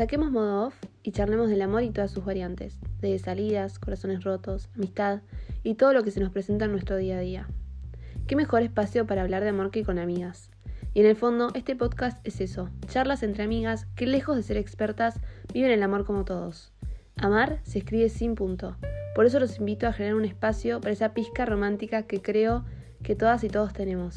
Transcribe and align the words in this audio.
Saquemos 0.00 0.30
modo 0.30 0.64
off 0.64 0.74
y 1.02 1.12
charlemos 1.12 1.50
del 1.50 1.60
amor 1.60 1.82
y 1.82 1.90
todas 1.90 2.10
sus 2.10 2.24
variantes, 2.24 2.80
de 3.02 3.18
salidas, 3.18 3.78
corazones 3.78 4.24
rotos, 4.24 4.70
amistad 4.74 5.20
y 5.62 5.74
todo 5.74 5.92
lo 5.92 6.02
que 6.02 6.10
se 6.10 6.20
nos 6.20 6.30
presenta 6.30 6.64
en 6.64 6.70
nuestro 6.70 6.96
día 6.96 7.18
a 7.18 7.20
día. 7.20 7.48
¿Qué 8.26 8.34
mejor 8.34 8.62
espacio 8.62 9.06
para 9.06 9.20
hablar 9.20 9.42
de 9.42 9.50
amor 9.50 9.70
que 9.70 9.84
con 9.84 9.98
amigas? 9.98 10.48
Y 10.94 11.00
en 11.00 11.06
el 11.06 11.16
fondo, 11.16 11.50
este 11.52 11.76
podcast 11.76 12.26
es 12.26 12.40
eso, 12.40 12.70
charlas 12.86 13.22
entre 13.22 13.44
amigas 13.44 13.84
que 13.94 14.06
lejos 14.06 14.36
de 14.36 14.42
ser 14.42 14.56
expertas, 14.56 15.20
viven 15.52 15.70
el 15.70 15.82
amor 15.82 16.06
como 16.06 16.24
todos. 16.24 16.72
Amar 17.16 17.60
se 17.64 17.80
escribe 17.80 18.08
sin 18.08 18.36
punto. 18.36 18.78
Por 19.14 19.26
eso 19.26 19.38
los 19.38 19.58
invito 19.58 19.86
a 19.86 19.92
generar 19.92 20.16
un 20.16 20.24
espacio 20.24 20.80
para 20.80 20.94
esa 20.94 21.12
pizca 21.12 21.44
romántica 21.44 22.04
que 22.04 22.22
creo 22.22 22.64
que 23.02 23.16
todas 23.16 23.44
y 23.44 23.48
todos 23.48 23.74
tenemos. 23.74 24.16